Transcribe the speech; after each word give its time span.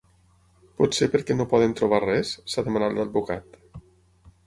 Potser 0.79 1.09
perquè 1.17 1.37
no 1.37 1.47
poden 1.53 1.77
trobar 1.81 2.01
res?, 2.07 2.35
s’ha 2.55 2.67
demanat 2.71 2.99
l’advocat. 2.99 3.63